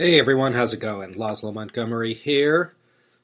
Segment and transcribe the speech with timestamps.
[0.00, 1.12] Hey everyone, how's it going?
[1.12, 2.72] Laszlo Montgomery here.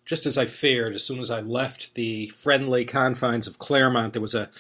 [0.04, 4.20] Just as I feared, as soon as I left the friendly confines of Claremont, there
[4.20, 4.50] was a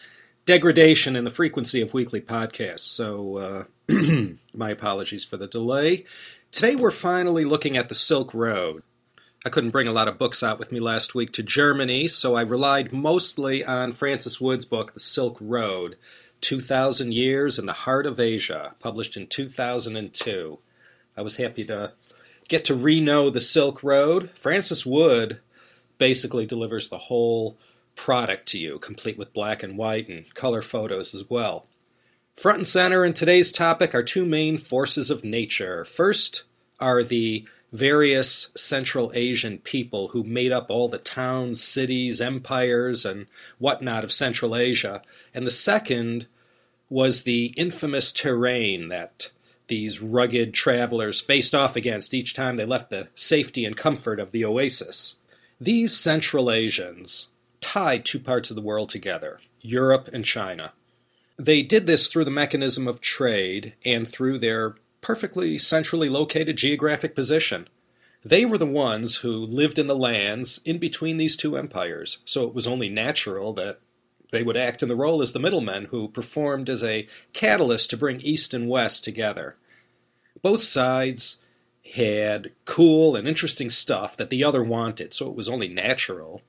[0.46, 2.78] degradation in the frequency of weekly podcasts.
[2.78, 3.64] So, uh,
[4.54, 6.06] my apologies for the delay.
[6.50, 8.82] Today we're finally looking at the Silk Road.
[9.44, 12.34] I couldn't bring a lot of books out with me last week to Germany, so
[12.34, 15.98] I relied mostly on Francis Wood's book, The Silk Road
[16.40, 20.58] 2000 Years in the Heart of Asia, published in 2002.
[21.14, 21.92] I was happy to
[22.48, 24.30] get to re-know the Silk Road.
[24.34, 25.40] Francis Wood
[25.98, 27.58] basically delivers the whole
[27.94, 31.66] product to you, complete with black and white and color photos as well.
[32.34, 35.84] Front and center in today's topic are two main forces of nature.
[35.84, 36.42] First
[36.78, 43.26] are the various Central Asian people who made up all the towns, cities, empires, and
[43.58, 45.02] whatnot of Central Asia.
[45.34, 46.26] And the second
[46.88, 49.30] was the infamous terrain that
[49.68, 54.32] these rugged travelers faced off against each time they left the safety and comfort of
[54.32, 55.16] the oasis.
[55.60, 57.28] These Central Asians
[57.60, 60.72] tied two parts of the world together Europe and China.
[61.38, 67.14] They did this through the mechanism of trade and through their perfectly centrally located geographic
[67.14, 67.68] position.
[68.24, 72.44] They were the ones who lived in the lands in between these two empires, so
[72.44, 73.80] it was only natural that
[74.30, 77.96] they would act in the role as the middlemen who performed as a catalyst to
[77.96, 79.56] bring East and West together.
[80.42, 81.38] Both sides
[81.94, 86.42] had cool and interesting stuff that the other wanted, so it was only natural.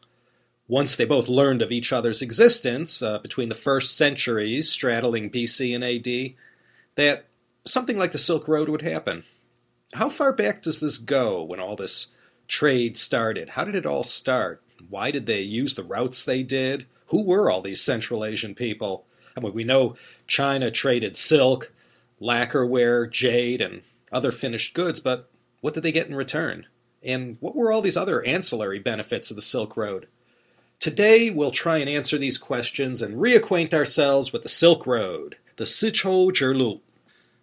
[0.68, 5.74] Once they both learned of each other's existence uh, between the first centuries, straddling BC
[5.74, 6.36] and AD,
[6.96, 7.26] that
[7.66, 9.24] something like the Silk Road would happen.
[9.94, 12.08] How far back does this go when all this
[12.48, 13.50] trade started?
[13.50, 14.62] How did it all start?
[14.90, 16.86] Why did they use the routes they did?
[17.08, 19.06] Who were all these Central Asian people?
[19.36, 21.72] I mean, we know China traded silk,
[22.22, 25.30] lacquerware, jade, and other finished goods, but
[25.62, 26.66] what did they get in return?
[27.04, 30.08] And what were all these other ancillary benefits of the Silk Road?
[30.80, 35.64] Today, we'll try and answer these questions and reacquaint ourselves with the Silk Road, the
[35.64, 36.82] Sichou Zhilu.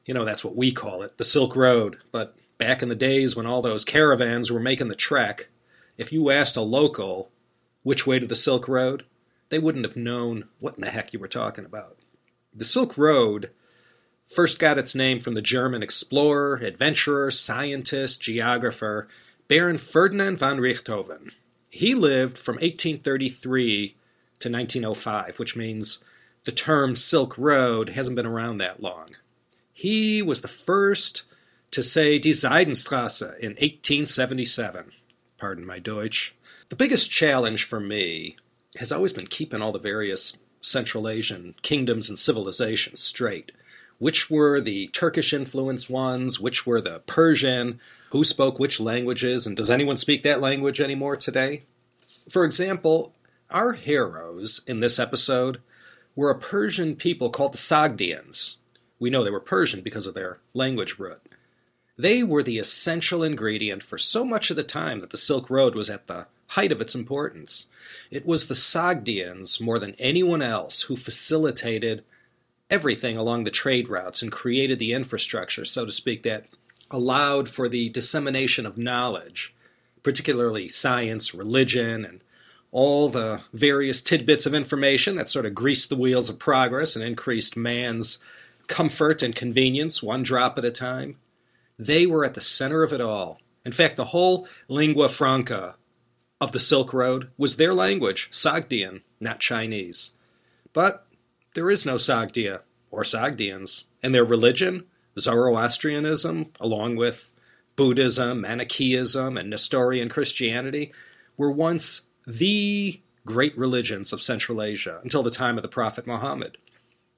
[0.05, 1.99] You know, that's what we call it, the Silk Road.
[2.13, 5.49] But back in the days when all those caravans were making the trek,
[5.97, 7.31] if you asked a local
[7.83, 9.05] which way to the Silk Road,
[9.55, 11.97] they wouldn't have known what in the heck you were talking about.
[12.53, 13.53] The Silk Road
[14.27, 19.07] first got its name from the German explorer, adventurer, scientist, geographer
[19.47, 21.31] Baron Ferdinand von Richthofen.
[21.71, 23.95] He lived from 1833
[24.41, 26.01] to 1905, which means
[26.43, 29.11] the term Silk Road hasn't been around that long.
[29.73, 31.23] He was the first
[31.71, 34.91] to say Die Seidenstrasse in 1877.
[35.39, 36.35] Pardon my Deutsch.
[36.71, 38.35] The biggest challenge for me
[38.77, 43.53] has always been keeping all the various Central Asian kingdoms and civilizations straight.
[43.99, 46.41] Which were the Turkish influenced ones?
[46.41, 47.81] Which were the Persian?
[48.11, 49.47] Who spoke which languages?
[49.47, 51.63] And does anyone speak that language anymore today?
[52.29, 53.15] For example,
[53.51, 55.61] our heroes in this episode
[56.17, 58.57] were a Persian people called the Sogdians.
[58.99, 61.21] We know they were Persian because of their language root.
[61.97, 65.75] They were the essential ingredient for so much of the time that the Silk Road
[65.75, 67.67] was at the height of its importance.
[68.11, 72.05] It was the Sogdians, more than anyone else, who facilitated
[72.71, 76.47] everything along the trade routes and created the infrastructure, so to speak, that
[76.91, 79.55] allowed for the dissemination of knowledge,
[80.03, 82.23] particularly science, religion, and
[82.71, 87.05] all the various tidbits of information that sort of greased the wheels of progress and
[87.05, 88.19] increased man's
[88.67, 91.17] comfort and convenience one drop at a time.
[91.79, 93.41] They were at the center of it all.
[93.65, 95.77] In fact, the whole lingua franca
[96.45, 100.11] of the Silk Road was their language, Sogdian, not Chinese.
[100.75, 101.07] But
[101.55, 102.61] there is no Sogdia
[102.91, 104.85] or Sogdians, and their religion,
[105.19, 107.33] Zoroastrianism, along with
[107.77, 110.93] Buddhism, Manichaeism, and Nestorian Christianity,
[111.39, 116.59] were once the great religions of Central Asia until the time of the Prophet Muhammad.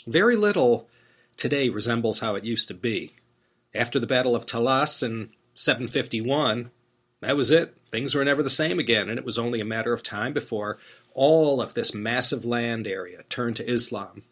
[0.07, 0.89] Very little
[1.37, 3.15] today resembles how it used to be.
[3.75, 6.71] After the Battle of Talas in 751,
[7.21, 7.77] that was it.
[7.91, 10.79] Things were never the same again, and it was only a matter of time before
[11.15, 14.23] all of this massive land area turned to Islam.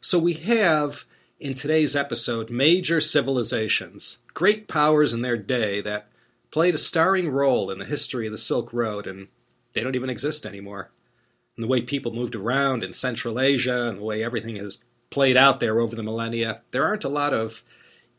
[0.00, 1.04] So we have,
[1.38, 6.08] in today's episode, major civilizations, great powers in their day that
[6.50, 9.28] played a starring role in the history of the Silk Road, and
[9.72, 10.90] they don't even exist anymore.
[11.56, 14.78] And the way people moved around in Central Asia and the way everything has
[15.10, 17.62] played out there over the millennia, there aren't a lot of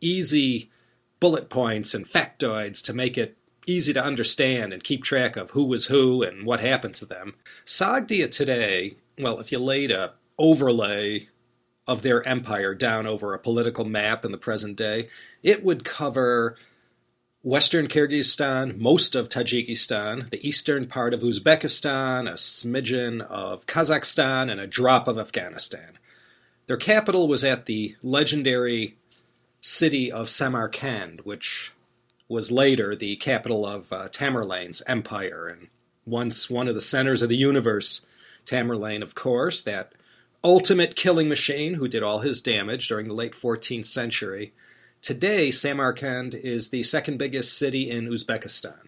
[0.02, 0.70] easy
[1.20, 5.66] bullet points and factoids to make it easy to understand and keep track of who
[5.66, 7.36] was who and what happened to them.
[7.66, 11.28] Sogdia today, well, if you laid a overlay
[11.86, 15.10] of their empire down over a political map in the present day,
[15.44, 16.58] it would cover
[17.44, 24.60] western Kyrgyzstan, most of Tajikistan, the eastern part of Uzbekistan, a smidgen of Kazakhstan, and
[24.60, 25.98] a drop of Afghanistan.
[26.66, 28.98] Their capital was at the legendary
[29.62, 31.72] city of Samarkand, which
[32.30, 35.68] was later the capital of uh, Tamerlane's empire and
[36.06, 38.02] once one of the centers of the universe.
[38.46, 39.94] Tamerlane, of course, that
[40.44, 44.54] ultimate killing machine who did all his damage during the late 14th century.
[45.02, 48.88] Today, Samarkand is the second biggest city in Uzbekistan.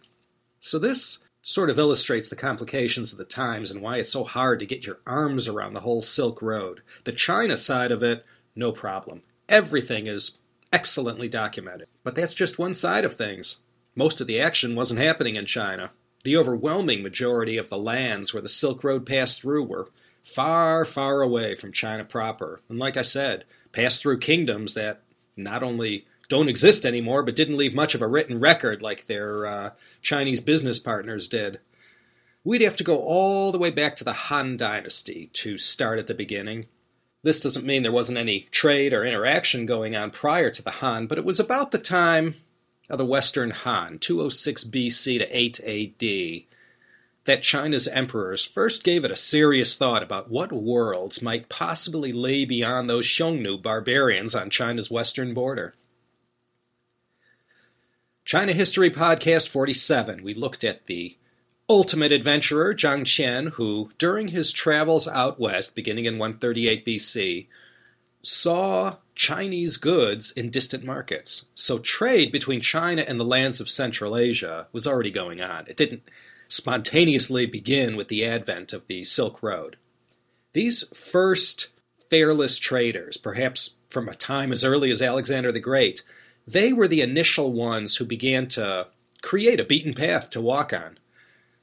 [0.60, 4.60] So, this sort of illustrates the complications of the times and why it's so hard
[4.60, 6.82] to get your arms around the whole Silk Road.
[7.06, 8.26] The China side of it,
[8.56, 9.22] no problem.
[9.48, 10.39] Everything is
[10.72, 11.88] excellently documented.
[12.04, 13.58] But that's just one side of things.
[13.96, 15.92] Most of the action wasn't happening in China.
[16.24, 19.90] The overwhelming majority of the lands where the Silk Road passed through were
[20.24, 22.62] far, far away from China proper.
[22.70, 25.02] And like I said, passed through kingdoms that
[25.36, 29.46] not only don't exist anymore, but didn't leave much of a written record like their
[29.46, 29.72] uh,
[30.02, 31.60] Chinese business partners did.
[32.44, 36.08] We'd have to go all the way back to the Han Dynasty to start at
[36.08, 36.68] the beginning.
[37.22, 41.08] This doesn't mean there wasn't any trade or interaction going on prior to the Han,
[41.08, 42.36] but it was about the time
[42.90, 46.44] of the Western Han, 206 BC to 8 AD,
[47.26, 52.46] that China's emperors first gave it a serious thought about what worlds might possibly lay
[52.46, 55.76] beyond those Xiongnu barbarians on China's western border.
[58.24, 61.18] China History Podcast 47, we looked at the
[61.70, 67.48] ultimate adventurer Zhang Qian, who, during his travels out west, beginning in 138 BC,
[68.24, 71.46] saw Chinese goods in distant markets.
[71.54, 75.66] So trade between China and the lands of Central Asia was already going on.
[75.68, 76.04] It didn't
[76.48, 79.78] spontaneously begin with the advent of the Silk Road.
[80.54, 81.68] These first
[82.10, 86.02] fearless traders, perhaps from a time as early as Alexander the Great,
[86.48, 88.88] they were the initial ones who began to
[89.22, 90.98] create a beaten path to walk on.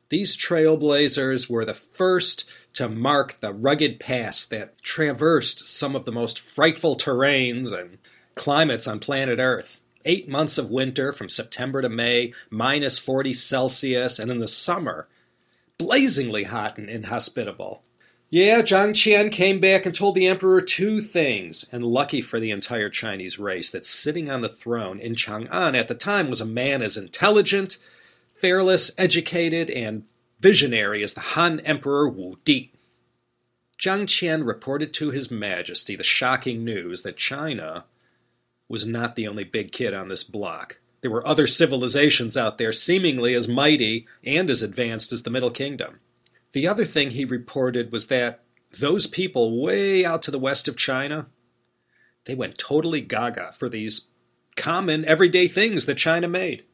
[0.08, 2.44] These trailblazers were the first
[2.74, 7.98] to mark the rugged paths that traversed some of the most frightful terrains and
[8.34, 9.80] climates on planet Earth.
[10.04, 15.08] Eight months of winter from September to May, minus 40 Celsius, and in the summer,
[15.78, 17.82] blazingly hot and inhospitable.
[18.30, 22.52] Yeah, Zhang Qian came back and told the emperor two things, and lucky for the
[22.52, 26.46] entire Chinese race that sitting on the throne in Chang'an at the time was a
[26.46, 27.78] man as intelligent
[28.38, 30.04] fearless, educated, and
[30.40, 32.72] visionary as the Han Emperor Wu Di.
[33.78, 37.84] Zhang Qian reported to His Majesty the shocking news that China
[38.68, 40.78] was not the only big kid on this block.
[41.02, 45.50] There were other civilizations out there seemingly as mighty and as advanced as the Middle
[45.50, 46.00] Kingdom.
[46.52, 48.42] The other thing he reported was that
[48.80, 51.26] those people way out to the west of China,
[52.24, 54.06] they went totally gaga for these
[54.56, 56.64] common everyday things that China made.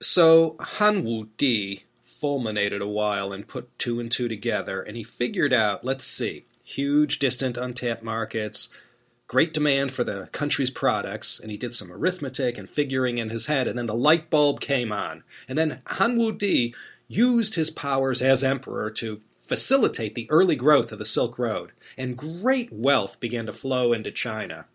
[0.00, 5.02] So Han Wu Di fulminated a while and put two and two together, and he
[5.02, 8.68] figured out let's see, huge, distant, untapped markets,
[9.26, 13.46] great demand for the country's products, and he did some arithmetic and figuring in his
[13.46, 15.24] head, and then the light bulb came on.
[15.48, 16.74] And then Han Wu Di
[17.08, 22.18] used his powers as emperor to facilitate the early growth of the Silk Road, and
[22.18, 24.66] great wealth began to flow into China.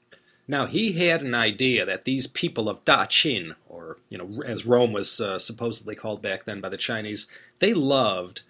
[0.52, 4.66] Now he had an idea that these people of Da Qin, or you know, as
[4.66, 7.26] Rome was uh, supposedly called back then by the Chinese,
[7.60, 8.42] they loved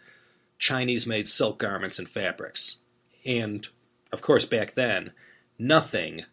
[0.58, 2.78] Chinese-made silk garments and fabrics,
[3.24, 3.68] and
[4.12, 5.12] of course back then,
[5.60, 6.26] nothing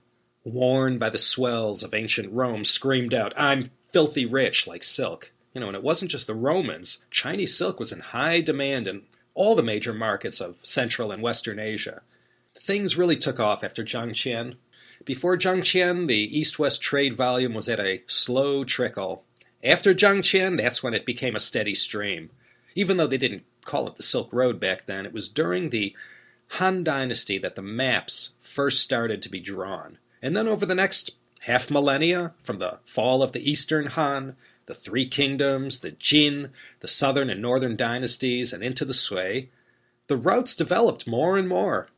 [0.43, 5.33] worn by the swells of ancient Rome screamed out, "I'm filthy rich," like silk.
[5.53, 7.05] You know, and it wasn't just the Romans.
[7.11, 9.03] Chinese silk was in high demand in
[9.35, 12.01] all the major markets of Central and Western Asia.
[12.55, 14.57] Things really took off after Zhang Qian
[15.05, 19.25] before Zhang Qian, the east west trade volume was at a slow trickle.
[19.63, 22.31] After Zhang Qian, that's when it became a steady stream.
[22.75, 25.95] Even though they didn't call it the Silk Road back then, it was during the
[26.53, 29.99] Han Dynasty that the maps first started to be drawn.
[30.23, 34.37] And then over the next half millennia, from the fall of the Eastern Han,
[34.67, 36.51] the Three Kingdoms, the Jin,
[36.81, 39.51] the Southern and Northern dynasties, and into the Sui,
[40.09, 41.89] the routes developed more and more.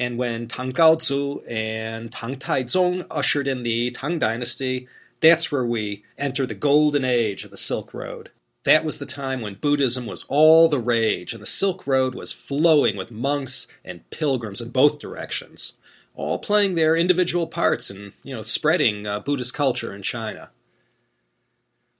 [0.00, 4.88] And when Tang Gaozu and Tang Taizong ushered in the Tang Dynasty,
[5.20, 8.30] that's where we enter the golden age of the Silk Road.
[8.64, 12.32] That was the time when Buddhism was all the rage, and the Silk Road was
[12.32, 15.74] flowing with monks and pilgrims in both directions,
[16.14, 20.48] all playing their individual parts in, you know, spreading uh, Buddhist culture in China.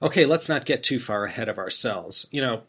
[0.00, 2.26] Okay, let's not get too far ahead of ourselves.
[2.30, 2.62] You know,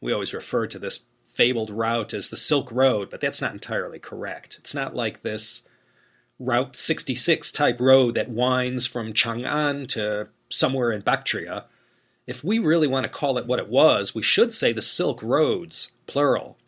[0.00, 1.00] we always refer to this
[1.36, 4.56] fabled route as the Silk Road, but that's not entirely correct.
[4.58, 5.62] It's not like this
[6.38, 11.64] Route 66 type road that winds from Chang'an to somewhere in Bactria.
[12.26, 15.22] if we really want to call it what it was, we should say the Silk
[15.22, 16.58] Roads, plural.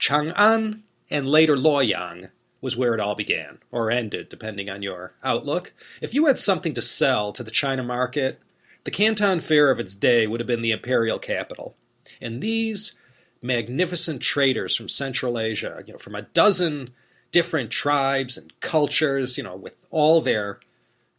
[0.00, 5.72] Chang'an and later Luoyang was where it all began, or ended, depending on your outlook.
[6.00, 8.40] If you had something to sell to the China market,
[8.84, 11.76] the Canton Fair of its day would have been the imperial capital.
[12.20, 12.94] And these
[13.42, 16.90] magnificent traders from Central Asia, you know, from a dozen
[17.30, 20.60] different tribes and cultures, you know, with all their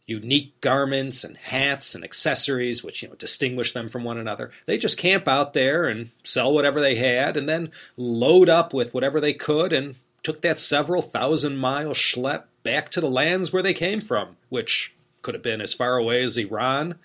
[0.06, 4.50] unique garments and hats and accessories which you know distinguish them from one another.
[4.66, 8.92] They just camp out there and sell whatever they had and then load up with
[8.92, 13.62] whatever they could and took that several thousand mile schlep back to the lands where
[13.62, 16.96] they came from, which could have been as far away as Iran,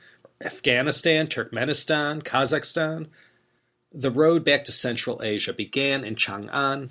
[0.44, 3.08] Afghanistan, Turkmenistan, Kazakhstan.
[3.98, 6.90] The road back to Central Asia began in Chang'an,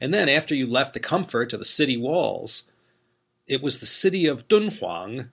[0.00, 2.62] and then after you left the comfort of the city walls,
[3.46, 5.28] it was the city of Dunhuang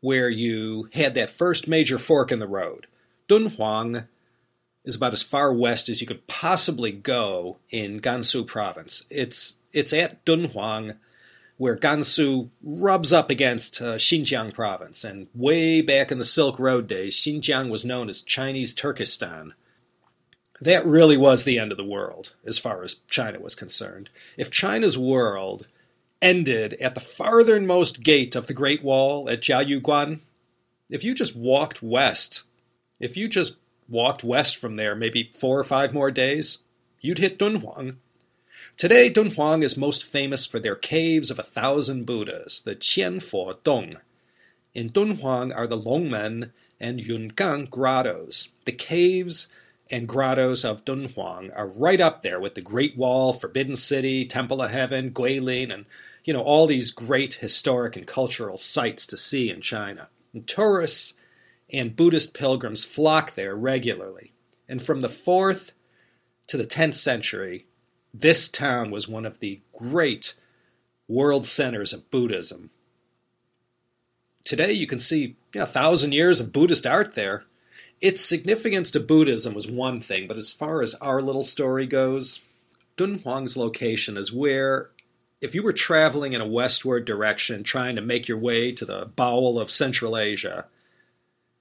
[0.00, 2.86] where you had that first major fork in the road.
[3.28, 4.06] Dunhuang
[4.84, 9.04] is about as far west as you could possibly go in Gansu province.
[9.10, 10.96] It's it's at Dunhuang
[11.58, 15.04] where Gansu rubs up against uh, Xinjiang province.
[15.04, 19.52] And way back in the Silk Road days, Xinjiang was known as Chinese Turkestan.
[20.60, 24.10] That really was the end of the world, as far as China was concerned.
[24.36, 25.66] If China's world
[26.20, 30.20] ended at the farthernmost gate of the Great Wall at Jiayuguan,
[30.90, 32.42] if you just walked west,
[32.98, 33.56] if you just
[33.88, 36.58] walked west from there maybe four or five more days,
[37.00, 37.96] you'd hit Dunhuang.
[38.76, 43.96] Today, Dunhuang is most famous for their caves of a thousand Buddhas, the Qianfo Dong.
[44.74, 48.48] In Dunhuang are the Longmen and Yungang grottos.
[48.64, 49.48] The caves
[49.90, 54.62] and grottos of Dunhuang are right up there with the Great Wall, Forbidden City, Temple
[54.62, 55.86] of Heaven, Guilin, and
[56.24, 60.08] you know all these great historic and cultural sites to see in China.
[60.32, 61.14] And tourists
[61.72, 64.32] and Buddhist pilgrims flock there regularly.
[64.68, 65.72] And from the 4th
[66.46, 67.66] to the 10th century,
[68.12, 70.34] this town was one of the great
[71.08, 72.70] world centers of Buddhism.
[74.44, 77.44] Today, you can see a thousand years of Buddhist art there.
[78.00, 82.40] Its significance to Buddhism was one thing, but as far as our little story goes,
[82.96, 84.90] Dunhuang's location is where,
[85.40, 89.10] if you were traveling in a westward direction trying to make your way to the
[89.16, 90.66] bowel of Central Asia,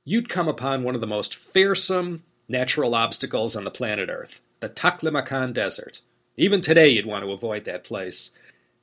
[0.06, 4.70] you'd come upon one of the most fearsome natural obstacles on the planet Earth the
[4.70, 6.02] Taklamakan Desert.
[6.36, 8.32] Even today, you'd want to avoid that place.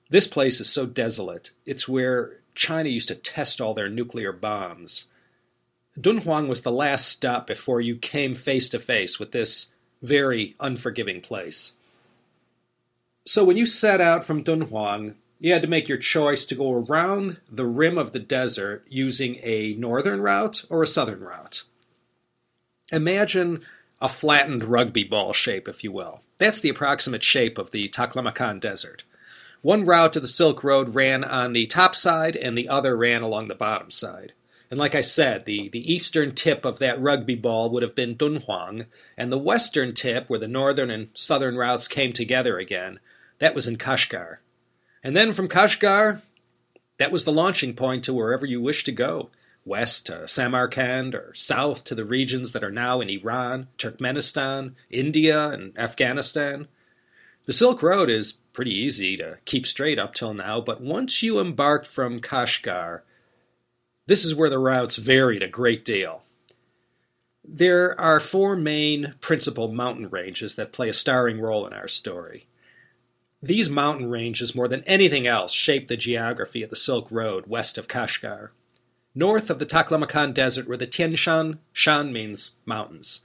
[0.09, 1.51] This place is so desolate.
[1.67, 5.07] It's where China used to test all their nuclear bombs.
[5.99, 9.69] Dunhuang was the last stop before you came face to face with this
[10.03, 11.73] very unforgiving place.
[13.25, 16.73] So when you set out from Dunhuang, you had to make your choice to go
[16.73, 21.65] around the rim of the desert using a northern route or a southern route.
[22.93, 23.63] Imagine
[24.01, 26.23] a flattened rugby ball shape, if you will.
[26.39, 29.05] That's the approximate shape of the Taklamakan Desert.
[29.63, 33.23] One route to the Silk Road ran on the top side, and the other ran
[33.23, 34.33] along the bottom side.
[34.71, 38.17] And like I said, the, the eastern tip of that rugby ball would have been
[38.17, 42.99] Dunhuang, and the western tip, where the northern and southern routes came together again,
[43.39, 44.39] that was in Kashgar.
[45.05, 46.23] And then from Kashgar,
[46.99, 49.31] that was the launching point to wherever you wish to go
[49.67, 55.49] west to Samarkand or south to the regions that are now in Iran, Turkmenistan, India,
[55.49, 56.69] and Afghanistan.
[57.47, 61.41] The Silk Road is pretty easy to keep straight up till now, but once you
[61.41, 63.03] embarked from Kashgar,
[64.07, 66.23] this is where the routes varied a great deal.
[67.45, 72.47] There are four main principal mountain ranges that play a starring role in our story.
[73.43, 77.79] These mountain ranges, more than anything else, shaped the geography of the Silk Road west
[77.79, 78.51] of Kashgar.
[79.15, 81.61] North of the Taklamakan Desert were the Tian Shan.
[81.73, 83.21] Shan means mountains.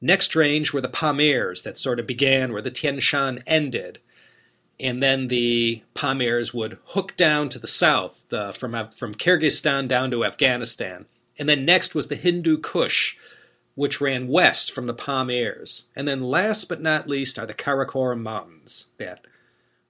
[0.00, 3.98] Next range were the Pamirs that sort of began where the Tian Shan ended.
[4.84, 9.88] And then the Pamirs would hook down to the south uh, from, uh, from Kyrgyzstan
[9.88, 11.06] down to Afghanistan.
[11.38, 13.16] And then next was the Hindu Kush,
[13.76, 15.84] which ran west from the Pamirs.
[15.96, 19.26] And then last but not least are the Karakoram Mountains that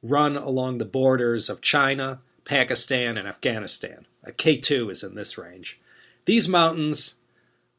[0.01, 4.07] run along the borders of China, Pakistan, and Afghanistan.
[4.23, 5.81] A K2 is in this range.
[6.25, 7.17] These mountains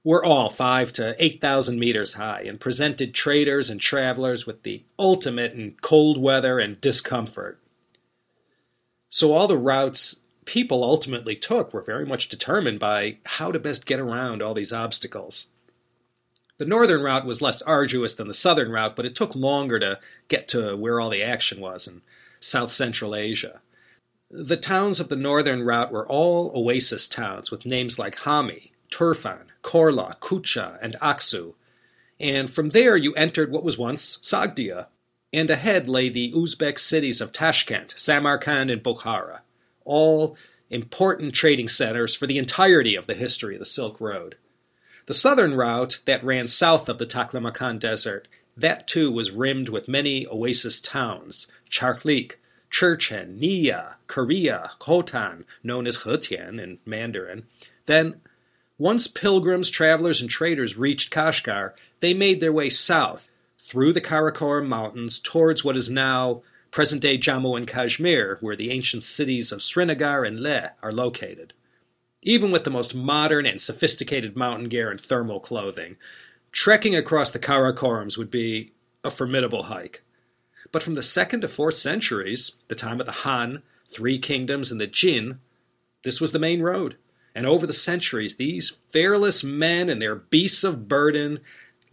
[0.05, 5.53] were all five to 8,000 meters high and presented traders and travelers with the ultimate
[5.53, 7.59] in cold weather and discomfort.
[9.09, 13.87] So all the routes people ultimately took were very much determined by how to best
[13.87, 15.47] get around all these obstacles.
[16.59, 19.99] The northern route was less arduous than the southern route, but it took longer to
[20.27, 22.03] get to where all the action was in
[22.39, 23.61] south central Asia.
[24.29, 29.47] The towns of the northern route were all oasis towns with names like Hami, Turfan,
[29.61, 31.55] Korla, Kucha, and Aksu.
[32.17, 34.87] And from there you entered what was once Sogdia,
[35.33, 39.41] and ahead lay the Uzbek cities of Tashkent, Samarkand, and Bukhara,
[39.83, 40.37] all
[40.69, 44.37] important trading centers for the entirety of the history of the Silk Road.
[45.07, 49.89] The southern route that ran south of the Taklamakan Desert, that too was rimmed with
[49.89, 52.35] many oasis towns, Charklik,
[52.71, 57.43] Cherchen, Nia, Keriya, Khotan, known as Hetian in Mandarin.
[57.87, 58.21] Then,
[58.77, 64.67] once pilgrims, travelers, and traders reached Kashgar, they made their way south through the Karakoram
[64.67, 66.41] Mountains towards what is now
[66.71, 71.53] present day Jammu and Kashmir, where the ancient cities of Srinagar and Leh are located.
[72.21, 75.95] Even with the most modern and sophisticated mountain gear and thermal clothing,
[76.51, 78.73] trekking across the Karakorams would be
[79.05, 80.03] a formidable hike.
[80.71, 84.81] But from the second to fourth centuries, the time of the Han, Three Kingdoms, and
[84.81, 85.39] the Jin,
[86.03, 86.97] this was the main road.
[87.35, 91.41] And over the centuries, these fearless men and their beasts of burden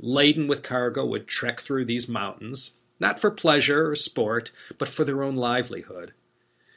[0.03, 5.05] laden with cargo, would trek through these mountains, not for pleasure or sport, but for
[5.05, 6.13] their own livelihood.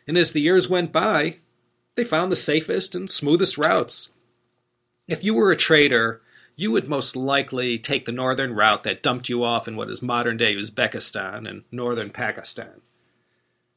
[0.08, 1.38] And as the years went by,
[1.96, 4.10] they found the safest and smoothest routes.
[5.08, 6.22] If you were a trader,
[6.56, 10.02] you would most likely take the northern route that dumped you off in what is
[10.02, 12.82] modern day Uzbekistan and northern Pakistan.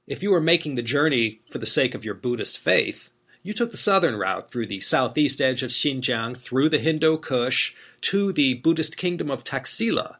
[0.07, 3.11] If you were making the journey for the sake of your Buddhist faith,
[3.49, 7.73] you took the southern route through the southeast edge of Xinjiang, through the Hindu Kush,
[8.02, 10.17] to the Buddhist kingdom of Taxila,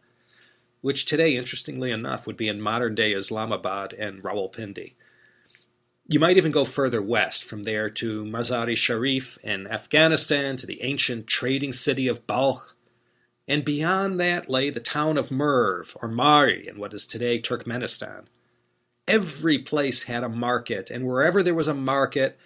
[0.81, 4.95] which today, interestingly enough, would be in modern day Islamabad and Rawalpindi.
[6.07, 10.83] You might even go further west, from there to Mazar-i Sharif in Afghanistan, to the
[10.83, 12.75] ancient trading city of Balkh.
[13.47, 18.25] And beyond that lay the town of Merv, or Mari, in what is today Turkmenistan.
[19.07, 22.39] Every place had a market, and wherever there was a market,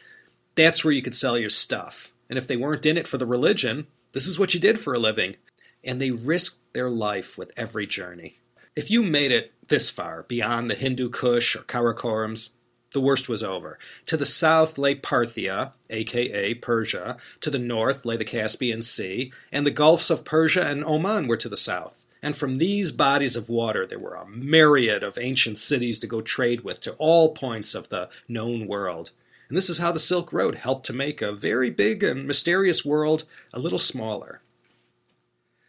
[0.55, 2.13] that's where you could sell your stuff.
[2.29, 4.95] And if they weren't in it for the religion, this is what you did for
[4.95, 5.37] a living.
[5.85, 8.39] And they risked their life with every journey.
[8.75, 12.51] If you made it this far, beyond the Hindu Kush or Karakorams,
[12.93, 13.79] the worst was over.
[14.07, 17.17] To the south lay Parthia, aka Persia.
[17.41, 21.37] To the north lay the Caspian Sea, and the Gulfs of Persia and Oman were
[21.39, 21.99] to the south.
[22.23, 26.21] And from these bodies of water there were a myriad of ancient cities to go
[26.21, 29.11] trade with to all points of the known world.
[29.53, 32.87] And this is how the Silk Road helped to make a very big and mysterious
[32.87, 34.41] world a little smaller.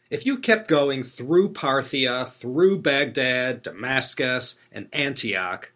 [0.09, 5.73] If you kept going through Parthia, through Baghdad, Damascus, and Antioch,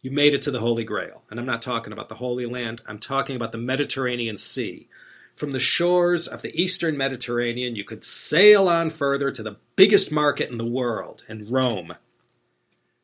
[0.00, 1.22] you made it to the Holy Grail.
[1.30, 4.88] And I'm not talking about the Holy Land, I'm talking about the Mediterranean Sea.
[5.34, 10.10] From the shores of the eastern Mediterranean, you could sail on further to the biggest
[10.10, 11.94] market in the world, in Rome.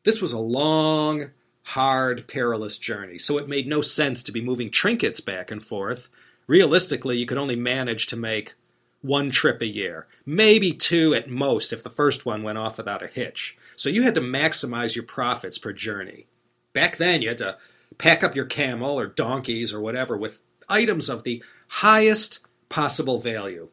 [0.03, 1.29] This was a long,
[1.65, 6.09] hard, perilous journey, so it made no sense to be moving trinkets back and forth.
[6.47, 8.53] Realistically, you could only manage to make
[9.01, 13.03] one trip a year, maybe two at most if the first one went off without
[13.03, 13.57] a hitch.
[13.75, 16.27] So you had to maximize your profits per journey.
[16.73, 17.57] Back then, you had to
[17.97, 23.69] pack up your camel or donkeys or whatever with items of the highest possible value.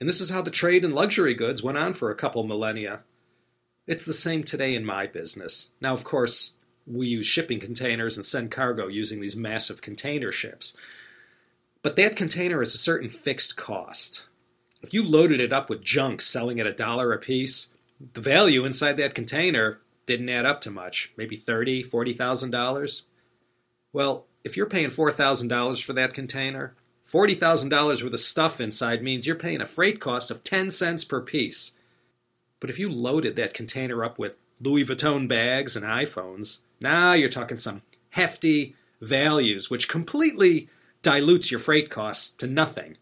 [0.00, 3.00] And this is how the trade in luxury goods went on for a couple millennia.
[3.86, 5.68] It's the same today in my business.
[5.80, 6.52] Now, of course,
[6.90, 10.74] we use shipping containers and send cargo using these massive container ships.
[11.82, 14.22] But that container is a certain fixed cost.
[14.82, 17.68] If you loaded it up with junk selling at a dollar a piece,
[18.14, 23.02] the value inside that container didn't add up to much, maybe thirty, forty thousand dollars.
[23.92, 26.74] Well, if you're paying four thousand dollars for that container,
[27.04, 30.70] forty thousand dollars worth of stuff inside means you're paying a freight cost of ten
[30.70, 31.72] cents per piece.
[32.60, 37.28] But if you loaded that container up with Louis Vuitton bags and iPhones, now you're
[37.28, 40.68] talking some hefty values, which completely
[41.02, 42.96] dilutes your freight costs to nothing.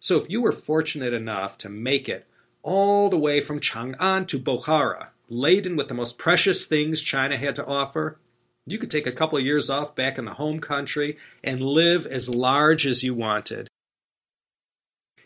[0.00, 2.26] So if you were fortunate enough to make it
[2.62, 7.54] all the way from Chang'an to Bukhara, laden with the most precious things China had
[7.56, 8.18] to offer,
[8.66, 12.06] you could take a couple of years off back in the home country and live
[12.06, 13.68] as large as you wanted.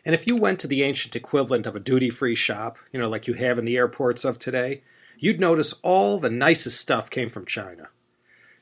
[0.04, 3.08] And if you went to the ancient equivalent of a duty free shop, you know,
[3.08, 4.82] like you have in the airports of today,
[5.20, 7.88] you'd notice all the nicest stuff came from China.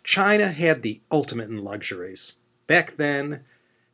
[0.05, 2.35] China had the ultimate in luxuries.
[2.67, 3.45] Back then,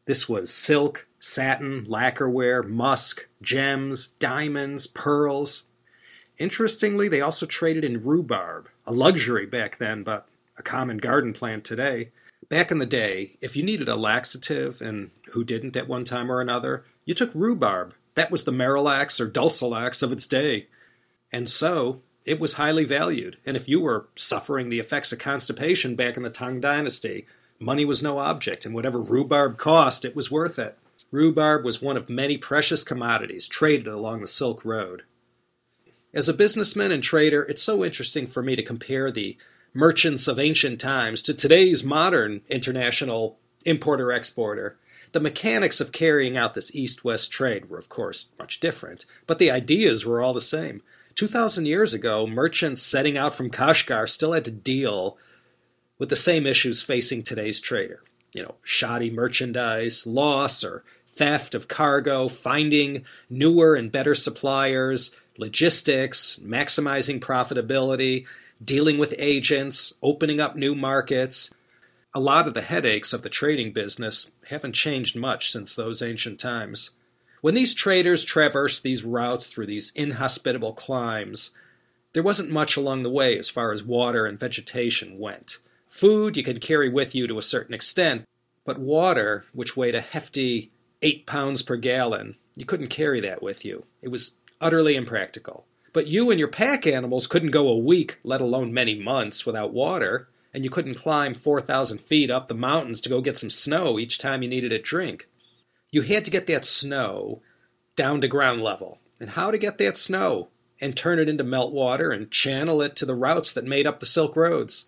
[0.06, 5.62] this was silk, satin, lacquerware, musk, gems, diamonds, pearls.
[6.38, 10.26] Interestingly, they also traded in rhubarb, a luxury back then, but
[10.58, 12.10] a common garden plant today.
[12.48, 16.30] Back in the day, if you needed a laxative, and who didn't at one time
[16.30, 17.94] or another, you took rhubarb.
[18.14, 20.68] That was the Marilax or Dulcolax of its day.
[21.32, 23.36] And so, it was highly valued.
[23.44, 27.26] And if you were suffering the effects of constipation back in the Tang Dynasty,
[27.58, 30.78] money was no object, and whatever rhubarb cost, it was worth it.
[31.10, 35.02] Rhubarb was one of many precious commodities traded along the Silk Road.
[36.12, 39.36] As a businessman and trader, it's so interesting for me to compare the
[39.74, 44.76] merchants of ancient times to today's modern international importer exporter.
[45.12, 49.38] The mechanics of carrying out this east west trade were, of course, much different, but
[49.38, 50.82] the ideas were all the same.
[51.16, 55.16] 2,000 years ago, merchants setting out from Kashgar still had to deal
[55.98, 58.02] with the same issues facing today's trader.
[58.34, 66.40] You know, shoddy merchandise, loss or theft of cargo, finding newer and better suppliers, logistics,
[66.42, 68.26] maximizing profitability,
[68.62, 71.50] dealing with agents, opening up new markets.
[72.12, 76.40] A lot of the headaches of the trading business haven't changed much since those ancient
[76.40, 76.90] times.
[77.44, 81.50] When these traders traversed these routes through these inhospitable climes,
[82.14, 85.58] there wasn't much along the way as far as water and vegetation went.
[85.86, 88.24] Food you could carry with you to a certain extent,
[88.64, 93.62] but water, which weighed a hefty eight pounds per gallon, you couldn't carry that with
[93.62, 93.84] you.
[94.00, 95.66] It was utterly impractical.
[95.92, 99.74] But you and your pack animals couldn't go a week, let alone many months, without
[99.74, 103.98] water, and you couldn't climb 4,000 feet up the mountains to go get some snow
[103.98, 105.28] each time you needed a drink
[105.94, 107.40] you had to get that snow
[107.94, 108.98] down to ground level.
[109.20, 110.48] And how to get that snow
[110.80, 114.06] and turn it into meltwater and channel it to the routes that made up the
[114.06, 114.86] Silk Roads.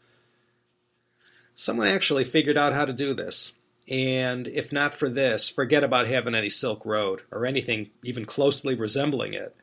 [1.55, 3.53] Someone actually figured out how to do this.
[3.89, 8.75] And if not for this, forget about having any Silk Road or anything even closely
[8.75, 9.55] resembling it.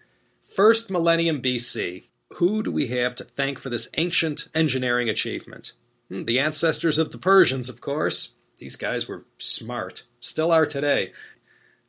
[0.56, 5.74] First millennium BC, who do we have to thank for this ancient engineering achievement?
[6.08, 8.32] Hmm, the ancestors of the Persians, of course.
[8.58, 11.12] These guys were smart, still are today.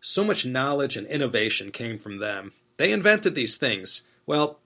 [0.07, 2.53] So much knowledge and innovation came from them.
[2.77, 4.03] They invented these things.
[4.27, 4.61] Well,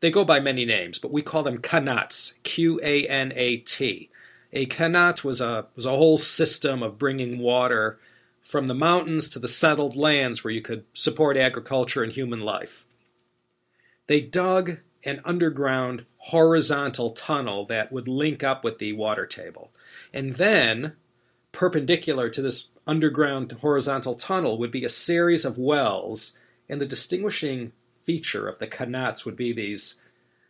[0.00, 4.08] they go by many names, but we call them qanats, Q A N A T.
[4.54, 7.98] A qanat was a was a whole system of bringing water
[8.40, 12.86] from the mountains to the settled lands where you could support agriculture and human life.
[14.06, 19.70] They dug an underground horizontal tunnel that would link up with the water table.
[20.14, 20.96] And then,
[21.52, 26.32] perpendicular to this underground horizontal tunnel would be a series of wells,
[26.68, 27.72] and the distinguishing
[28.04, 29.96] feature of the qanats would be these.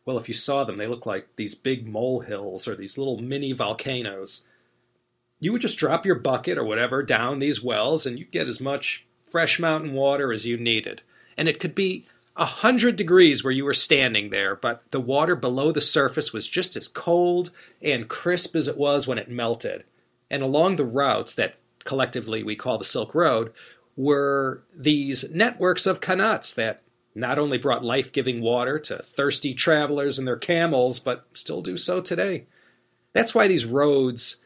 [0.04, 3.52] Well, if you saw them, they look like these big molehills or these little mini
[3.52, 4.44] volcanoes.
[5.40, 8.60] You would just drop your bucket or whatever down these wells, and you'd get as
[8.60, 11.02] much fresh mountain water as you needed.
[11.36, 12.06] And it could be
[12.36, 16.48] a hundred degrees where you were standing there, but the water below the surface was
[16.48, 17.50] just as cold
[17.82, 19.84] and crisp as it was when it melted.
[20.30, 23.52] And along the routes that collectively we call the Silk Road,
[23.96, 26.82] were these networks of qanats that
[27.14, 31.76] not only brought life giving water to thirsty travelers and their camels, but still do
[31.76, 32.46] so today.
[33.12, 34.36] That's why these roads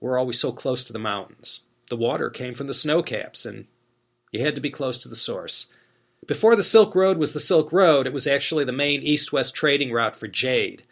[0.00, 1.60] were always so close to the mountains.
[1.90, 3.66] The water came from the snow caps, and
[4.30, 5.66] you had to be close to the source.
[6.26, 9.54] Before the Silk Road was the Silk Road, it was actually the main east west
[9.54, 10.84] trading route for jade.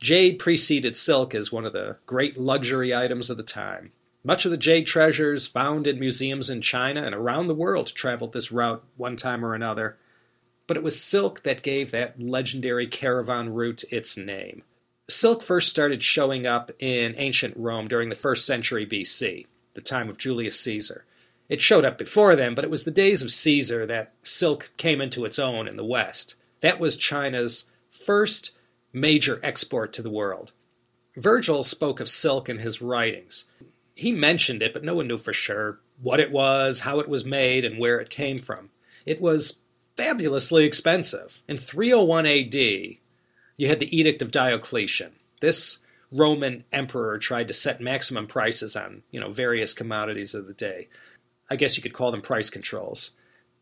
[0.00, 3.92] Jade preceded silk as one of the great luxury items of the time.
[4.24, 8.32] Much of the jade treasures found in museums in China and around the world traveled
[8.32, 9.96] this route one time or another.
[10.66, 14.64] But it was silk that gave that legendary caravan route its name.
[15.08, 20.08] Silk first started showing up in ancient Rome during the first century BC, the time
[20.08, 21.04] of Julius Caesar.
[21.48, 25.00] It showed up before then, but it was the days of Caesar that silk came
[25.00, 26.34] into its own in the West.
[26.60, 28.50] That was China's first
[28.92, 30.52] major export to the world.
[31.16, 33.44] Virgil spoke of silk in his writings
[33.98, 37.24] he mentioned it, but no one knew for sure what it was, how it was
[37.24, 38.70] made, and where it came from.
[39.04, 39.58] It was
[39.96, 41.42] fabulously expensive.
[41.48, 45.14] In 301 AD, you had the Edict of Diocletian.
[45.40, 45.78] This
[46.12, 50.88] Roman emperor tried to set maximum prices on, you know, various commodities of the day.
[51.50, 53.10] I guess you could call them price controls.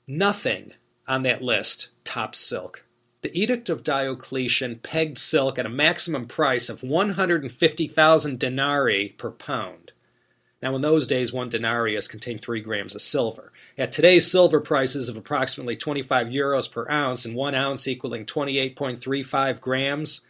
[0.06, 0.74] Nothing
[1.08, 2.84] on that list tops silk.
[3.22, 9.92] The Edict of Diocletian pegged silk at a maximum price of 150,000 denarii per pound.
[10.62, 13.52] Now, in those days, one denarius contained 3 grams of silver.
[13.76, 19.60] At today's silver prices of approximately 25 euros per ounce and 1 ounce equaling 28.35
[19.60, 20.22] grams,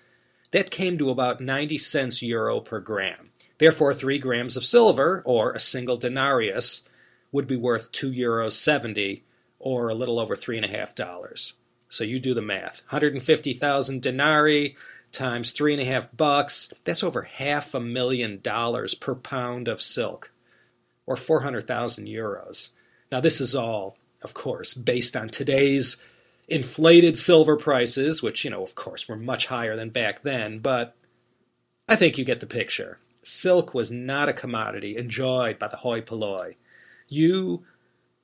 [0.50, 3.30] that came to about 90 cents euro per gram.
[3.58, 6.82] Therefore, 3 grams of silver, or a single denarius,
[7.30, 9.24] would be worth 2 euros 70,
[9.58, 11.52] or a little over $3.5.
[11.88, 12.82] So you do the math.
[12.90, 14.76] 150,000 denarii
[15.12, 19.82] times three and a half bucks, that's over half a million dollars per pound of
[19.82, 20.32] silk,
[21.06, 22.70] or 400,000 euros.
[23.10, 25.96] Now, this is all, of course, based on today's
[26.48, 30.96] inflated silver prices, which, you know, of course, were much higher than back then, but
[31.88, 32.98] I think you get the picture.
[33.22, 36.56] Silk was not a commodity enjoyed by the hoi polloi.
[37.08, 37.64] You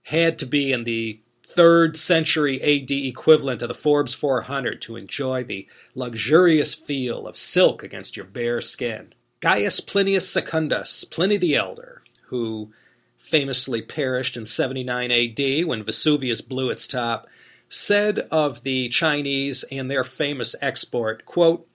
[0.02, 5.44] had to be in the third century AD equivalent of the Forbes 400 to enjoy
[5.44, 9.12] the luxurious feel of silk against your bare skin.
[9.40, 12.72] Gaius Plinius Secundus, Pliny the Elder, who
[13.18, 17.26] famously perished in 79 AD when Vesuvius blew its top,
[17.68, 21.66] said of the Chinese and their famous export, quote,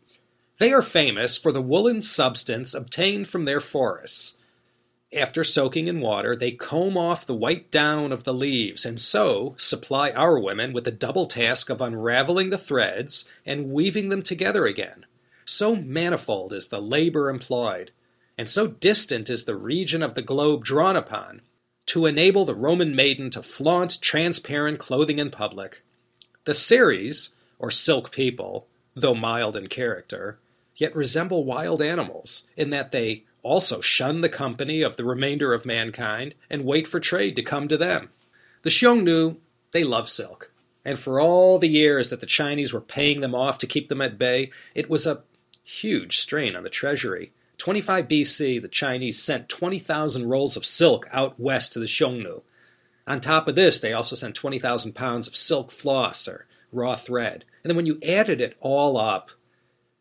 [0.59, 4.36] They are famous for the woolen substance obtained from their forests
[5.17, 9.55] after soaking in water, they comb off the white down of the leaves, and so
[9.57, 14.65] supply our women with the double task of unraveling the threads and weaving them together
[14.65, 15.05] again.
[15.45, 17.91] So manifold is the labor employed,
[18.37, 21.41] and so distant is the region of the globe drawn upon,
[21.87, 25.83] to enable the Roman maiden to flaunt transparent clothing in public.
[26.45, 30.37] The Seres, or silk people, though mild in character,
[30.75, 35.65] yet resemble wild animals, in that they also shun the company of the remainder of
[35.65, 38.09] mankind and wait for trade to come to them.
[38.63, 39.37] The Xiongnu,
[39.71, 40.51] they love silk.
[40.83, 44.01] And for all the years that the Chinese were paying them off to keep them
[44.01, 45.23] at bay, it was a
[45.63, 47.33] huge strain on the treasury.
[47.57, 52.41] 25 BC, the Chinese sent 20,000 rolls of silk out west to the Xiongnu.
[53.05, 57.45] On top of this, they also sent 20,000 pounds of silk floss or raw thread.
[57.63, 59.31] And then when you added it all up,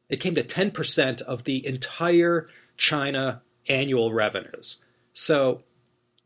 [0.09, 4.79] it came to 10% of the entire China annual revenues.
[5.13, 5.63] So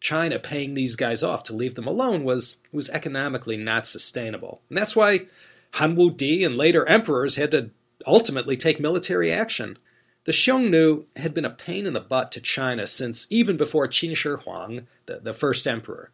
[0.00, 4.62] China paying these guys off to leave them alone was was economically not sustainable.
[4.68, 5.26] And that's why
[5.72, 7.70] Han Wu Di and later emperors had to
[8.06, 9.78] ultimately take military action.
[10.24, 14.14] The Xiongnu had been a pain in the butt to China since even before Qin
[14.14, 16.10] Shi Huang, the, the first emperor.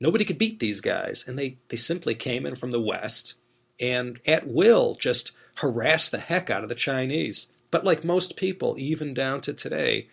[0.00, 3.34] Nobody could beat these guys, and they, they simply came in from the west
[3.78, 7.48] and at will just harassed the heck out of the Chinese.
[7.72, 10.06] But like most people, even down to today,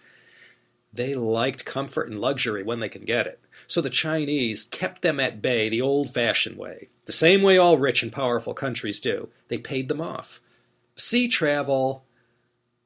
[0.91, 3.39] they liked comfort and luxury when they can get it.
[3.67, 7.77] So the Chinese kept them at bay the old fashioned way, the same way all
[7.77, 9.29] rich and powerful countries do.
[9.49, 10.39] They paid them off.
[10.95, 12.05] Sea travel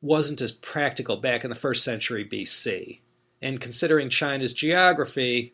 [0.02, 3.00] wasn't as practical back in the first century BC.
[3.42, 5.54] And considering China's geography,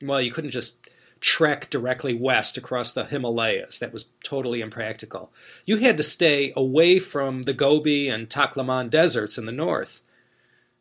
[0.00, 0.79] well, you couldn't just
[1.20, 3.78] trek directly west across the Himalayas.
[3.78, 5.32] That was totally impractical.
[5.66, 10.00] You had to stay away from the Gobi and Taklamakan deserts in the north.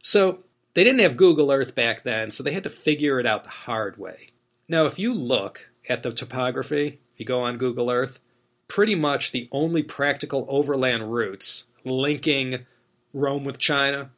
[0.02, 0.40] So
[0.74, 3.50] they didn't have Google Earth back then, so they had to figure it out the
[3.50, 4.30] hard way.
[4.68, 8.20] Now, if you look at the topography, if you go on Google Earth,
[8.68, 12.66] pretty much the only practical overland routes linking
[13.14, 14.12] Rome with China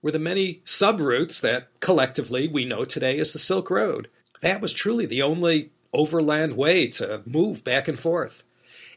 [0.00, 4.08] were the many subroutes that collectively we know today as the Silk Road
[4.40, 8.44] that was truly the only overland way to move back and forth.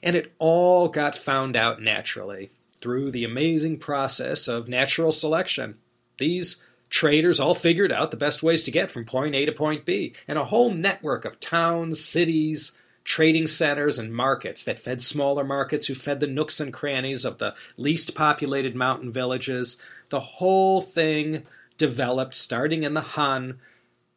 [0.02, 5.78] And it all got found out naturally through the amazing process of natural selection.
[6.18, 6.58] These
[6.90, 10.14] traders all figured out the best ways to get from point A to point B,
[10.28, 12.72] and a whole network of towns, cities,
[13.04, 17.38] trading centers, and markets that fed smaller markets who fed the nooks and crannies of
[17.38, 19.78] the least populated mountain villages.
[20.10, 21.44] The whole thing
[21.78, 23.60] developed starting in the Han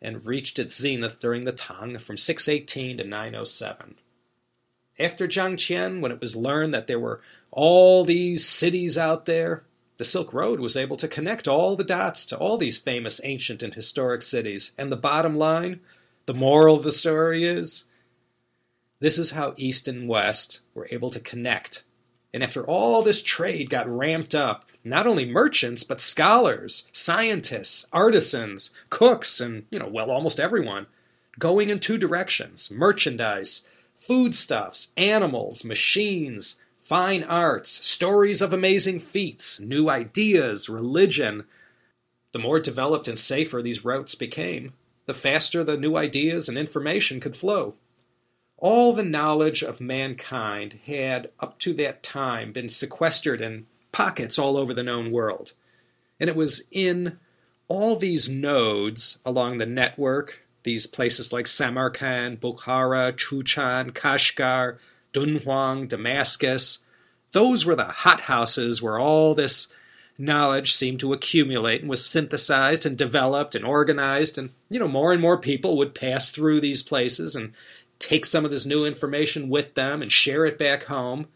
[0.02, 3.94] and reached its zenith during the Tang from 618 to 907.
[4.98, 9.64] After Zhangqian, when it was learned that there were all these cities out there,
[9.96, 13.62] the Silk Road was able to connect all the dots to all these famous ancient
[13.62, 14.72] and historic cities.
[14.76, 15.80] And the bottom line,
[16.26, 17.84] the moral of the story is
[19.00, 21.84] this is how East and West were able to connect.
[22.34, 28.70] And after all this trade got ramped up, not only merchants, but scholars, scientists, artisans,
[28.88, 30.86] cooks, and, you know, well, almost everyone,
[31.38, 39.88] going in two directions merchandise, foodstuffs, animals, machines, fine arts, stories of amazing feats, new
[39.88, 41.44] ideas, religion.
[42.32, 44.72] The more developed and safer these routes became,
[45.06, 47.74] the faster the new ideas and information could flow.
[48.62, 54.56] All the knowledge of mankind had, up to that time, been sequestered in pockets all
[54.56, 55.52] over the known world.
[56.20, 57.18] And it was in
[57.66, 64.78] all these nodes along the network, these places like Samarkand, Bukhara, Chuchan, Kashgar,
[65.12, 66.78] Dunhuang, Damascus,
[67.32, 69.66] those were the hothouses where all this
[70.18, 75.12] knowledge seemed to accumulate and was synthesized and developed and organized and you know more
[75.12, 77.52] and more people would pass through these places and
[78.02, 81.28] take some of this new information with them and share it back home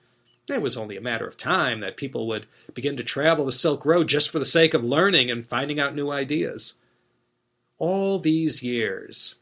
[0.48, 3.85] it was only a matter of time that people would begin to travel the Silk
[3.85, 6.74] Road just for the sake of learning and finding out new ideas.
[7.79, 9.35] All these years,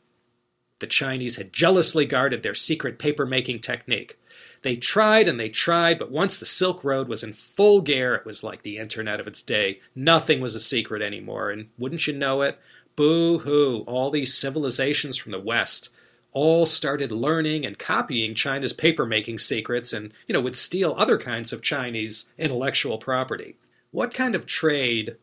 [0.78, 4.18] the Chinese had jealously guarded their secret paper making technique.
[4.62, 8.24] They tried and they tried, but once the Silk Road was in full gear, it
[8.24, 9.80] was like the internet of its day.
[9.94, 12.58] Nothing was a secret anymore, and wouldn't you know it,
[12.96, 15.90] boo hoo, all these civilizations from the West
[16.34, 21.52] all started learning and copying China's papermaking secrets and, you know, would steal other kinds
[21.52, 23.56] of Chinese intellectual property.
[23.92, 25.16] What kind of trade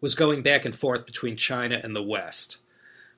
[0.00, 2.58] was going back and forth between China and the West?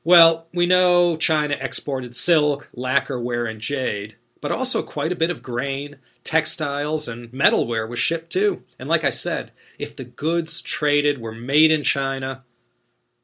[0.05, 5.43] Well, we know China exported silk, lacquerware, and jade, but also quite a bit of
[5.43, 8.63] grain, textiles, and metalware was shipped too.
[8.79, 12.45] And like I said, if the goods traded were made in China,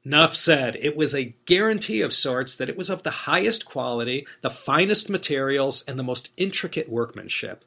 [0.07, 4.25] Nuff said it was a guarantee of sorts that it was of the highest quality,
[4.41, 7.65] the finest materials, and the most intricate workmanship.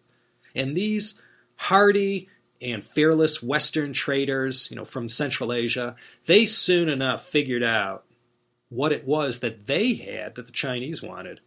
[0.56, 1.22] And these
[1.58, 2.30] hardy
[2.62, 5.98] and fearless Western traders, you know, from Central Asia,
[6.28, 8.06] they soon enough figured out
[8.70, 11.42] what it was that they had that the Chinese wanted.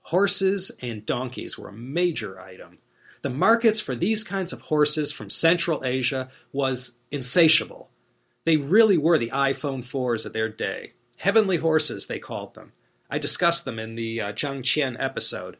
[0.00, 2.78] Horses and donkeys were a major item.
[3.20, 7.90] The markets for these kinds of horses from Central Asia was insatiable.
[8.44, 10.92] They really were the iPhone 4s of their day.
[11.18, 12.72] Heavenly horses, they called them.
[13.08, 15.56] I discussed them in the uh, Zhang Qian episode.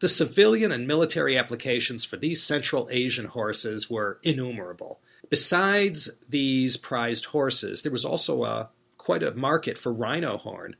[0.00, 5.00] The civilian and military applications for these Central Asian horses were innumerable.
[5.30, 10.76] Besides these prized horses, there was also a, quite a market for rhino horn.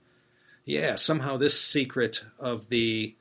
[0.64, 3.16] Yeah, somehow this secret of the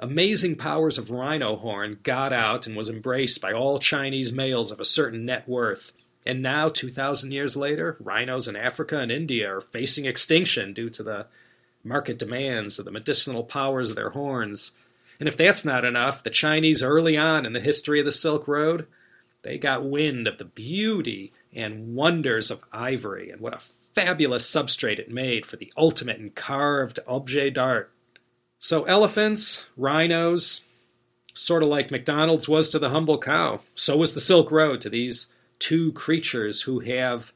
[0.00, 4.80] amazing powers of rhino horn got out and was embraced by all Chinese males of
[4.80, 5.92] a certain net worth.
[6.26, 11.02] And now, 2,000 years later, rhinos in Africa and India are facing extinction due to
[11.02, 11.26] the
[11.84, 14.72] market demands of the medicinal powers of their horns.
[15.20, 18.46] And if that's not enough, the Chinese early on in the history of the Silk
[18.46, 18.86] Road,
[19.42, 23.62] they got wind of the beauty and wonders of ivory and what a
[23.94, 27.90] fabulous substrate it made for the ultimate in carved objet d'art.
[28.58, 30.62] So elephants, rhinos,
[31.32, 34.90] sort of like McDonald's was to the humble cow, so was the Silk Road to
[34.90, 35.28] these
[35.58, 37.32] two creatures who have,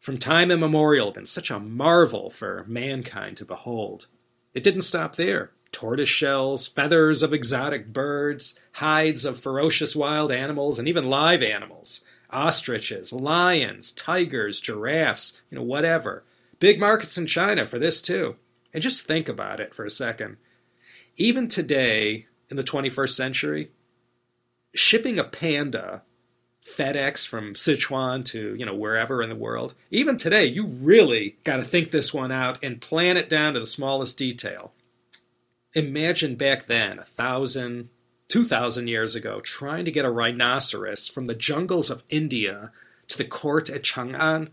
[0.00, 4.06] from time immemorial, been such a marvel for mankind to behold.
[4.54, 5.50] It didn't stop there.
[5.70, 12.00] Tortoise shells, feathers of exotic birds, hides of ferocious wild animals, and even live animals
[12.30, 16.24] ostriches, lions, tigers, giraffes, you know, whatever.
[16.60, 18.36] Big markets in China for this too.
[18.72, 20.36] And just think about it for a second.
[21.16, 23.70] Even today, in the 21st century,
[24.74, 26.02] shipping a panda
[26.76, 29.74] FedEx from Sichuan to, you know, wherever in the world.
[29.90, 33.60] Even today, you really got to think this one out and plan it down to
[33.60, 34.72] the smallest detail.
[35.74, 37.88] Imagine back then, a thousand,
[38.28, 42.72] two thousand years ago, trying to get a rhinoceros from the jungles of India
[43.08, 44.48] to the court at Chang'an.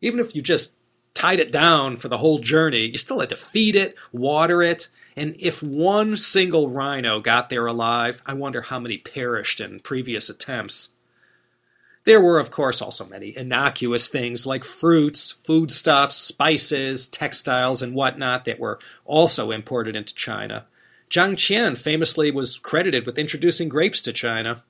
[0.00, 0.74] Even if you just
[1.14, 4.88] tied it down for the whole journey, you still had to feed it, water it,
[5.16, 10.28] and if one single rhino got there alive, I wonder how many perished in previous
[10.28, 10.88] attempts.
[12.04, 18.44] There were, of course, also many innocuous things like fruits, foodstuffs, spices, textiles, and whatnot
[18.44, 20.66] that were also imported into China.
[21.08, 24.62] Zhang Qian famously was credited with introducing grapes to China.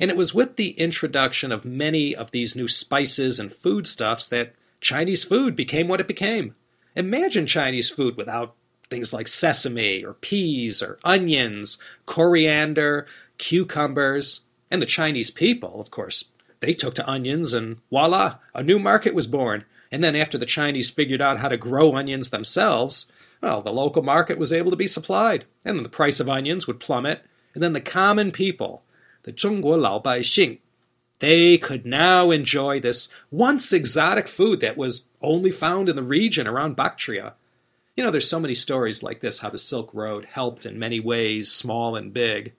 [0.00, 4.54] And it was with the introduction of many of these new spices and foodstuffs that
[4.80, 6.56] Chinese food became what it became.
[6.96, 8.54] Imagine Chinese food without
[8.90, 13.06] things like sesame or peas or onions, coriander,
[13.38, 16.24] cucumbers, and the Chinese people, of course,
[16.63, 19.65] they took to onions, and voila, a new market was born.
[19.91, 23.07] And then, after the Chinese figured out how to grow onions themselves,
[23.41, 26.67] well, the local market was able to be supplied, and then the price of onions
[26.67, 28.83] would plummet, and then the common people,
[29.23, 30.59] the 中国老百姓,
[31.19, 36.47] they could now enjoy this once exotic food that was only found in the region
[36.47, 37.35] around Bactria.
[37.95, 40.99] You know, there's so many stories like this how the Silk Road helped in many
[40.99, 42.53] ways, small and big.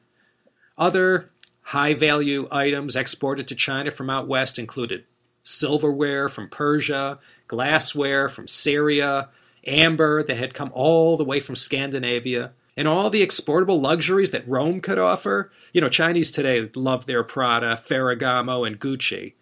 [0.76, 1.30] Other
[1.69, 5.05] High value items exported to China from out west included
[5.41, 9.29] silverware from Persia, glassware from Syria,
[9.65, 14.47] amber that had come all the way from Scandinavia, and all the exportable luxuries that
[14.47, 15.51] Rome could offer.
[15.73, 19.33] You know, Chinese today love their Prada, Ferragamo, and Gucci.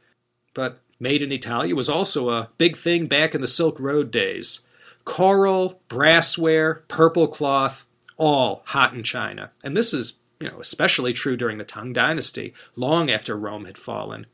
[0.53, 4.62] But made in Italia was also a big thing back in the Silk Road days.
[5.04, 7.85] Coral, brassware, purple cloth,
[8.15, 9.52] all hot in China.
[9.62, 10.13] And this is
[10.44, 14.25] you know, especially true during the Tang Dynasty, long after Rome had fallen.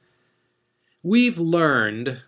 [1.04, 2.24] We've learned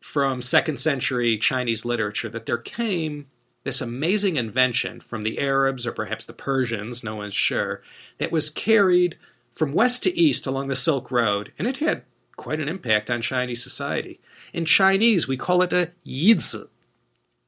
[0.00, 3.26] from second century Chinese literature that there came
[3.64, 7.82] this amazing invention from the Arabs or perhaps the Persians, no one's sure,
[8.18, 9.18] that was carried
[9.50, 12.04] from west to east along the Silk Road, and it had
[12.36, 14.20] quite an impact on Chinese society.
[14.52, 16.68] In Chinese, we call it a yizi.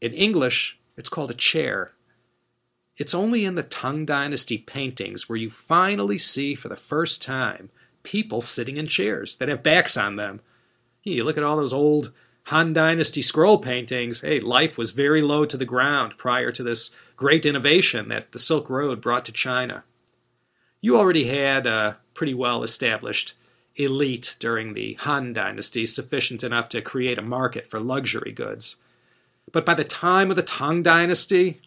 [0.01, 1.93] In English, it's called a chair.
[3.01, 7.71] It's only in the Tang Dynasty paintings where you finally see for the first time
[8.03, 10.43] people sitting in chairs that have backs on them.
[11.03, 12.13] You look at all those old
[12.45, 16.91] Han Dynasty scroll paintings, hey, life was very low to the ground prior to this
[17.17, 19.83] great innovation that the Silk Road brought to China.
[20.83, 23.33] You already had a pretty well established
[23.77, 28.77] elite during the Han Dynasty, sufficient enough to create a market for luxury goods.
[29.53, 31.63] But by the time of the Tang Dynasty,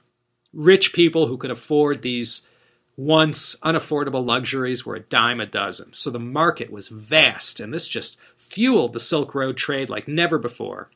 [0.54, 2.48] rich people who could afford these
[2.96, 5.92] once unaffordable luxuries were a dime a dozen.
[5.94, 10.38] So the market was vast, and this just fueled the Silk Road trade like never
[10.38, 10.90] before.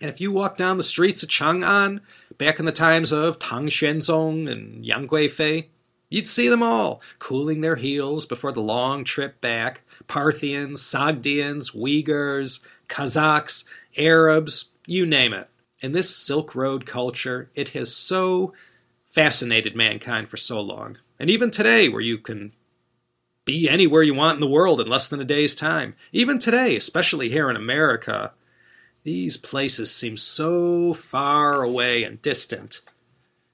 [0.00, 2.00] And if you walk down the streets of Chang'an,
[2.38, 5.66] back in the times of Tang Xuanzong and Yang Guifei,
[6.08, 12.60] you'd see them all cooling their heels before the long trip back Parthians, Sogdians, Uyghurs,
[12.88, 13.64] Kazakhs,
[13.96, 15.48] Arabs, you name it.
[15.84, 18.54] In this Silk Road culture, it has so
[19.10, 20.96] fascinated mankind for so long.
[21.20, 22.54] And even today, where you can
[23.44, 26.74] be anywhere you want in the world in less than a day's time, even today,
[26.74, 28.32] especially here in America,
[29.02, 32.80] these places seem so far away and distant.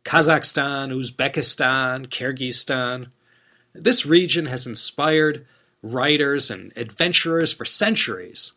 [0.05, 3.09] Kazakhstan, Uzbekistan, Kyrgyzstan.
[3.75, 5.45] This region has inspired
[5.83, 8.53] writers and adventurers for centuries.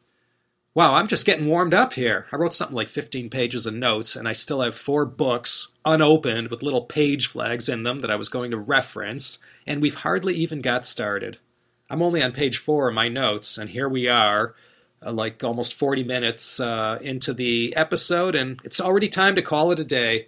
[0.75, 2.25] Wow, I'm just getting warmed up here.
[2.31, 6.47] I wrote something like 15 pages of notes, and I still have four books unopened
[6.47, 10.33] with little page flags in them that I was going to reference, and we've hardly
[10.33, 11.37] even got started.
[11.91, 14.55] I'm only on page four of my notes, and here we are,
[15.05, 19.71] uh, like almost 40 minutes uh, into the episode, and it's already time to call
[19.71, 20.27] it a day.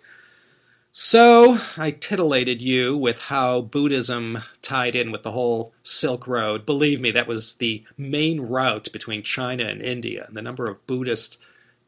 [0.97, 6.65] So I titillated you with how Buddhism tied in with the whole Silk Road.
[6.65, 10.87] Believe me, that was the main route between China and India, and the number of
[10.87, 11.37] Buddhist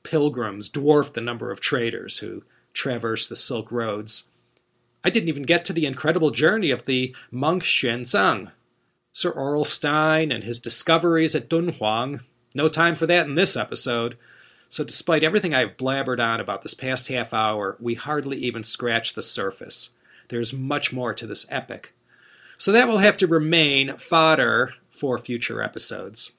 [0.04, 2.44] pilgrims dwarfed the number of traders who
[2.74, 4.26] traversed the Silk Roads.
[5.06, 8.52] I didn't even get to the incredible journey of the monk Xuanzang.
[9.14, 12.24] Sir Aurel Stein and his discoveries at Dunhuang.
[12.54, 14.18] No time for that in this episode.
[14.70, 19.14] So, despite everything I've blabbered on about this past half hour, we hardly even scratch
[19.14, 19.92] the surface.
[20.28, 21.94] There's much more to this epic.
[22.58, 26.34] So, that will have to remain fodder for future episodes.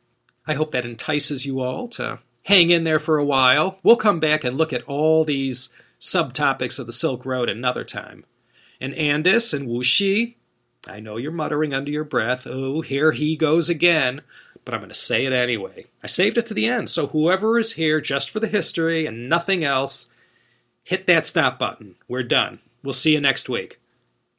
[0.46, 3.78] I hope that entices you all to hang in there for a while.
[3.82, 5.68] We'll come back and look at all these
[6.00, 8.24] subtopics of the Silk Road another time.
[8.80, 10.36] And Andis and Wuxi,
[10.86, 14.22] I know you're muttering under your breath, oh, here he goes again
[14.68, 15.86] but I'm going to say it anyway.
[16.02, 19.26] I saved it to the end, so whoever is here just for the history and
[19.26, 20.08] nothing else,
[20.84, 21.94] hit that stop button.
[22.06, 22.58] We're done.
[22.82, 23.80] We'll see you next week.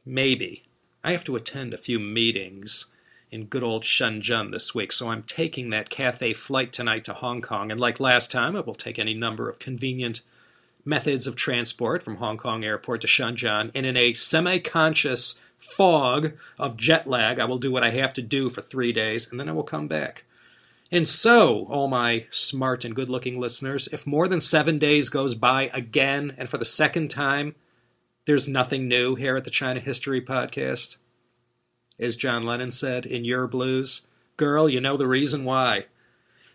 [0.06, 0.66] Maybe.
[1.04, 2.86] I have to attend a few meetings
[3.32, 7.42] in good old Shenzhen this week, so I'm taking that Cathay flight tonight to Hong
[7.42, 10.22] Kong, and like last time, I will take any number of convenient
[10.86, 16.34] methods of transport from Hong Kong Airport to Shenzhen, and in a semi conscious fog
[16.58, 17.40] of jet lag.
[17.40, 19.64] I will do what I have to do for three days, and then I will
[19.64, 20.24] come back.
[20.92, 25.36] And so, all my smart and good looking listeners, if more than seven days goes
[25.36, 27.54] by again and for the second time,
[28.26, 30.98] there's nothing new here at the China History Podcast.
[32.00, 34.02] As John Lennon said in Yer Blues,
[34.38, 35.86] girl, you know the reason why.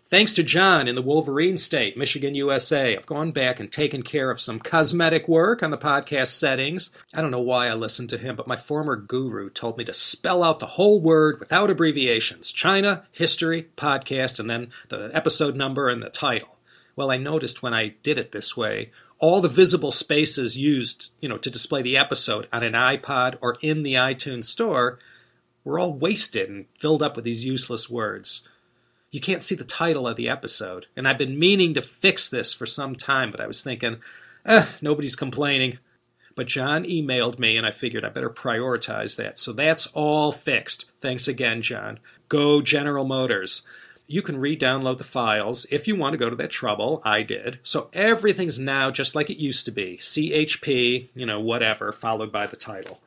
[0.07, 4.29] Thanks to John in the Wolverine State, Michigan, USA, I've gone back and taken care
[4.29, 6.91] of some cosmetic work on the podcast settings.
[7.11, 9.95] I don't know why I listened to him, but my former guru told me to
[9.95, 15.89] spell out the whole word without abbreviations China, history, podcast, and then the episode number
[15.89, 16.59] and the title.
[16.95, 21.27] Well, I noticed when I did it this way, all the visible spaces used, you
[21.27, 24.99] know, to display the episode on an iPod or in the iTunes store
[25.63, 28.43] were all wasted and filled up with these useless words
[29.15, 30.87] you can't see the title of the episode.
[30.97, 34.01] And I've been meaning to fix this for some time, but I was thinking,
[34.45, 35.79] eh, nobody's complaining.
[36.35, 39.39] But John emailed me, and I figured I better prioritize that.
[39.39, 40.91] So that's all fixed.
[40.99, 41.99] Thanks again, John.
[42.27, 43.61] Go General Motors.
[44.05, 47.01] You can re download the files if you want to go to that trouble.
[47.05, 47.59] I did.
[47.63, 52.47] So everything's now just like it used to be CHP, you know, whatever, followed by
[52.47, 52.99] the title.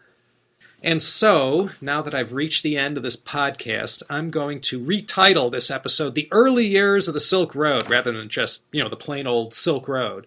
[0.83, 5.51] And so, now that I've reached the end of this podcast, I'm going to retitle
[5.51, 8.97] this episode The Early Years of the Silk Road rather than just, you know, the
[8.97, 10.27] plain old Silk Road.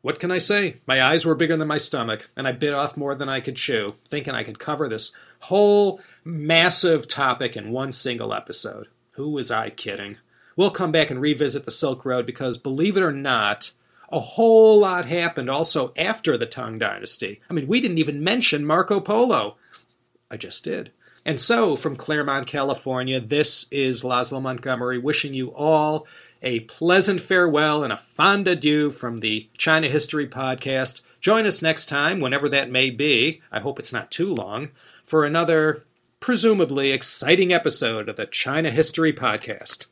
[0.00, 0.76] What can I say?
[0.86, 3.56] My eyes were bigger than my stomach, and I bit off more than I could
[3.56, 8.86] chew, thinking I could cover this whole massive topic in one single episode.
[9.14, 10.18] Who was I kidding?
[10.54, 13.72] We'll come back and revisit the Silk Road because, believe it or not,
[14.10, 17.40] a whole lot happened also after the Tang Dynasty.
[17.50, 19.56] I mean, we didn't even mention Marco Polo.
[20.30, 20.92] I just did.
[21.24, 26.06] And so, from Claremont, California, this is Laszlo Montgomery wishing you all
[26.42, 31.00] a pleasant farewell and a fond adieu from the China History Podcast.
[31.20, 33.42] Join us next time, whenever that may be.
[33.50, 34.70] I hope it's not too long,
[35.04, 35.84] for another
[36.20, 39.86] presumably exciting episode of the China History Podcast.